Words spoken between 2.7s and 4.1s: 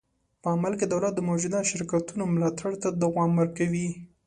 ته دوام ورکوي.